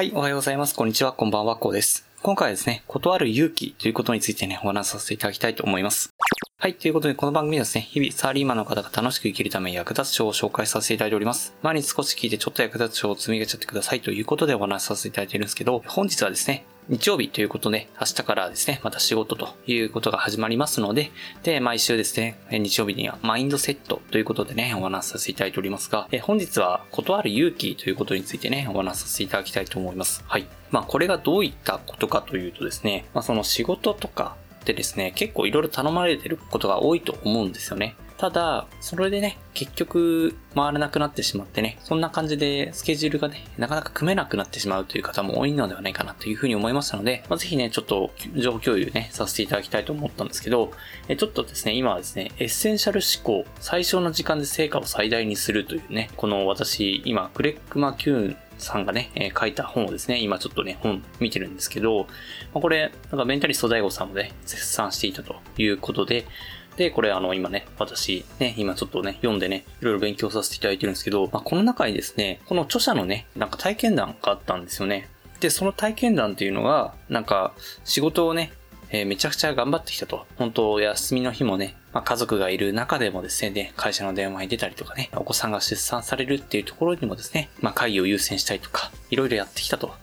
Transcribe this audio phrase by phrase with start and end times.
[0.00, 0.74] はい、おはようございます。
[0.74, 2.08] こんにちは、こんばんは、こうです。
[2.22, 6.14] 今回はですね、断る勇気ということについてね、お話しさせていただきたいと思います。
[6.56, 11.52] はい、ということで、この番組はですね、日々サラリーマンの方が楽しく生きるために役立つ書を紹介させていただいております。
[11.60, 21.12] 毎日少し聞いてちょっと役立つ書を積み上げちゃってくださいということでお話しさせていただいているんですけど、本日はですね、日曜日ということで、明日からですね、また仕事ということが始まりますので、
[21.44, 30.24] で、毎週ですね、日曜日にはマインドセットということでね、お話しさせていただいておりますが、え本日は断る勇気ということについてね、お話しさせていただきたいと思います。
[30.26, 30.48] はい。
[30.72, 37.94] まあ、これがどういったことかというとですね、まあ、その仕事とかでですね、結構いろいろ頼まれてることが多いと思うんですよね。
[38.20, 50.70] ただ、それでね、結局回らなくなってしまってね、そんな感じでスケジュールがね、なかなか組めなくなってしまうという方も多いのではないかなというふうに思いましたので、まあ、ぜひね、ちょっと情報共有ね、させていただきたいと思ったんですけど、
[51.08, 62.06] えちょっとですね、今はですね、エッセンシャル思考、最小の時間で成果を最大にするというね、この私、今、グレッグ・マキューンさんがね、えー書いた本をですね、今ちょっとね、本見てるんですけど、
[62.52, 66.26] まあこれ、なんかメンタリスト大悟さんもね、絶賛していたということで、
[66.76, 75.08] で、これあの、今ね、私、ね、今ちょっとね、読んでね、いろいろ勉強させていただいてるんですけど、まあ、この中にですね、この著者のね、なんか体験談があったんですよね。
[75.40, 77.52] で、その体験談っていうのが、なんか、
[77.84, 78.52] 仕事をね、
[78.92, 80.26] えーめちゃくちゃ頑張ってきたと。
[80.36, 89.94] 本当、休みの日もね、まあ、家族がいる中でもですね、で会社の電話に出たりとかね、お子さんが出産されるっていうところにもですね、まあ、会議を優先したりとか、いろいろやってきたと。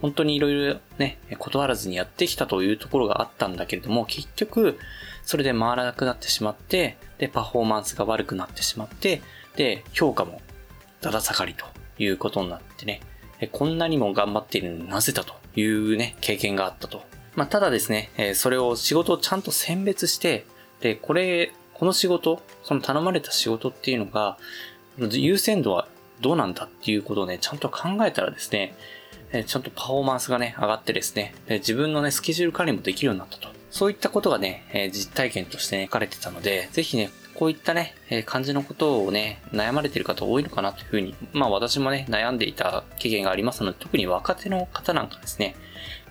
[0.00, 4.78] 本当にいろいろね、断らずにやってきたというところがあったんだけれども、結局、
[5.24, 9.22] それで回らなくなってしまって、で、パフォーマンスが悪くなってしまって、
[9.56, 10.40] で、評価も
[11.00, 11.64] だだ下がりと
[11.98, 13.00] いうことになってね、
[13.52, 17.02] こんなにも頑張っているのになぜだというね、経験があったと。
[17.34, 20.46] まあ、ただですね、えそれを仕事をちゃんと選別して、
[20.80, 24.38] で、これ、この仕事、その頼まれた仕事っていうのが、
[24.98, 25.88] 優先度は
[26.20, 28.74] どうなんだっていうことをね、ちゃんと考えたらですね、
[29.32, 33.48] えちゃんとパフォーマンスがね、上がってですね、で自分のね、スケジュール管理もできるようになったと。
[33.70, 45.56] そういったことがね、え実体験としてね、書かれてたので、ぜひね、こういったね、え感じのことをね、悩まれてる方多いのかなというふうに、まあ私もね、悩んでいた経験がありますので、特に若手の方なんかですね、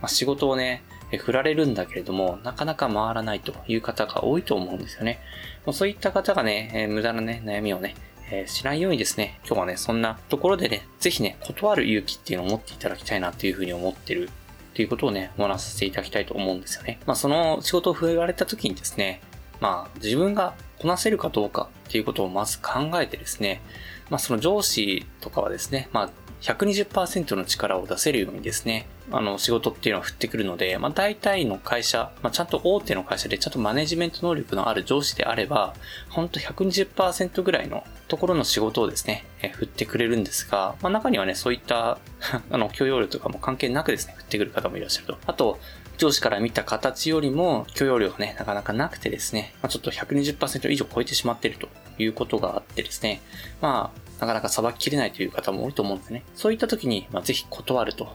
[0.02, 5.20] まあ、仕事をね、え振られるんだけれども、なかなか回らないという方が多いと思うんですよね。
[5.66, 7.96] まそういった方がね、え無駄なね、悩みをね、
[8.32, 14.30] えーしないようにですね、今日はね、そんなところでね、ぜひね、断る勇気っていうのを持っていただきたいなっていうふうに思ってるっ
[14.74, 17.00] ていうことをね、お話しさせていただきたいと思うんですよね。
[17.06, 19.22] まあ、その仕事を振られた時にですね、
[19.60, 23.62] まあ、自分がこなせるかどうかっていうことをまず考えてですね、
[24.10, 26.10] まあ、その上司とかはですね、まあ、
[26.42, 35.74] 120%の力を出せるようにですね、あの、仕事っていうのは降ってくるので、まあ、大体の会社、まあ、ちゃんと大手の会社でちゃんとマネジメント能力のある上司であれば、
[36.10, 42.00] ほんと120%ぐらいのところの仕事をですね、え振ってくれるんですが、まあ、中にはね、そういった、
[42.50, 45.18] あの、許容量とかも関係なくですね、振ってくる方もいらっしゃると。
[45.26, 45.60] あと、
[45.98, 53.22] 上司から見た形よりも許容量がね、なかなかなくてですね、まあ、ちょっと120%以上超えてしまっているということがあってですね、
[53.62, 56.24] まあ、なかなかさばききれないという方も多いと思うんですね。
[56.36, 58.08] そういった時に、まあ、ぜひ断ると。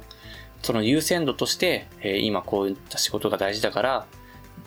[0.62, 4.06] その優先度として、え今こういった仕事が大事だから、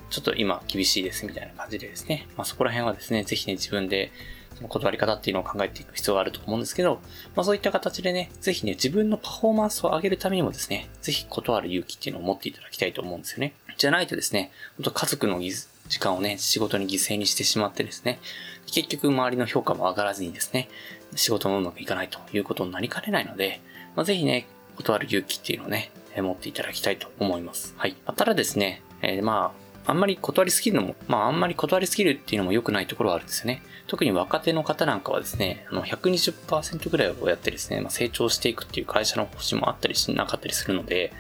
[0.10, 4.12] ちょっと今厳しいですみたいな感じでですね、まあ、そこら辺はですね、ぜひね、自分で
[4.56, 7.00] その断り方っていうのを考えていく必要があると思うんですけど、
[7.36, 13.54] まあそういった形でね、ぜひね、自分のパフォーマンスを上げるためにもですね、ぜひ断る勇気っていうのを持っていただきたいと思うんですよね。
[13.78, 18.20] じゃないとですね、本当家族の時間をね、仕事に犠牲にしてしまってですね、
[18.68, 20.70] 結局周りの評価も上がらずにですね、
[21.16, 23.62] 仕事もうまくいかないということになりかねないので、
[23.96, 27.74] まあ、ぜひね、断る勇気っていうのをね、持っていただきたいと思います。
[27.78, 27.96] はい。
[28.16, 29.53] ただですね、えーま
[29.85, 33.62] あ、あんまり断りすぎるのも、まああんまり断りすぎるっていうのも良くないところはあるんですよね。
[33.88, 41.12] 特に若手の方なんかはですね、あの120%ぐらいをやってですね、まあ、成長していくっていう会社の方針もあったりしなかったりするので、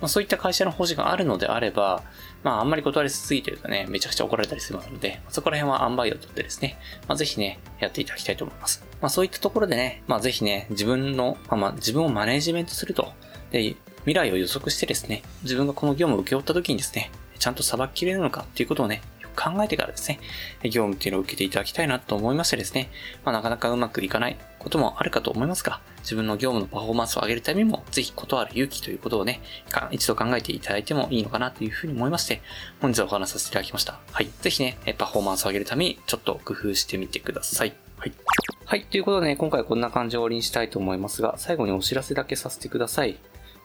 [0.00, 2.02] まあ、そういった会社の方針があるのであれば、
[2.42, 8.84] まああんまり断りすぎてるとね、めちゃくちゃ怒られたりするので、そこら辺は塩梅をとってですね、まあぜひね、やっていただきたいと思います。
[9.00, 13.12] まあそういったところでね、まあぜひね、自分の、まあまあ自分をマネジメントすると。
[13.50, 19.02] で、未来を予測してですね、自分がこの業務を請け負った時にですね、ちゃんと裁ききれるのかっていうことをね、
[19.36, 20.18] 考えてからですね、
[20.64, 22.90] 業務っていうのを受けていただきたいなと思いましてですね、
[23.24, 29.40] まあなかなかうまくいかないこともあるかと思いますが、自分の業務のパフォーマンスを上げるためにも、ぜひ断る勇気ということをね、
[29.90, 32.42] 一度考えていただいてもいいのかなというふうに思いまして、
[32.80, 33.98] 本日はお話しさせていただきました。
[34.10, 34.30] はい。
[34.40, 37.72] ぜひね、パフォーマンスを上げるために、ちょっと工夫してみてください。
[37.96, 38.12] はい。
[38.64, 38.84] はい。
[38.84, 43.16] ということでね、今回こんな感じで終わりにしたいと思いますが、最後にお知らせだけさせてください。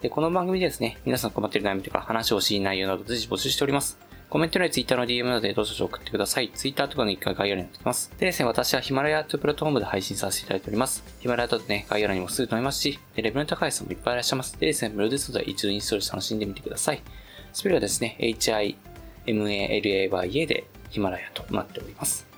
[0.01, 3.99] でこの番組でですね、皆さん困っている悩みとか話をしい内容など随時募集しております。
[4.31, 6.49] コメント欄や Twitter の DM などでどうぞ送ってください。
[6.55, 8.13] Twitter とかの一回概要欄に載ってます。
[8.17, 11.03] でですね、私はヒマラヤというプラットフォームで配信させていただいております。
[11.19, 14.57] ヒマラヤだとね、概要欄にもすぐ載りますし、レベルの高い人もいっぱいいらっしゃいます。
[14.57, 17.01] でですね、無料ですので一度インストールして楽しんでみてください。
[17.51, 18.15] スペルはですね、
[19.27, 22.30] HIMALAYA でヒマラヤとなっております。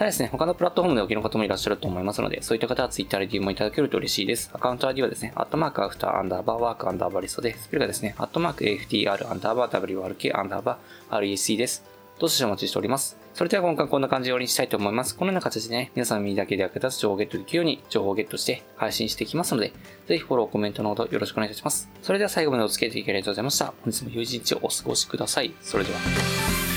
[0.00, 4.50] ただですね、他のプラットフォームでお聞きの方もいらっしゃると思いますので、そういった方は Twitter で DM もいただけると嬉しいです。
[4.54, 11.84] アカウント ID はですね、アットマークアフターアンダーバーワークアンダーバーリストで、スペルがですね、アットマーク AFTR アンダーバー WRK アンダーバー REC です。
[12.18, 13.18] どうしお待ちしております。
[13.34, 15.14] それでは今回こんな感じで終わりにしたいと思います。
[15.14, 19.74] このような形でね、皆さんの耳だけで役立つ情報をゲットできるように情報をゲットして配信していきますので、
[20.08, 21.90] ぜひフォロー、コメントのほどよろしくお願いいたします。
[22.00, 23.66] それでは最後までお付き合いいただきありがとうございました。
[23.66, 25.52] 本日も良い一日をお過ごしください。
[25.60, 26.69] それでは。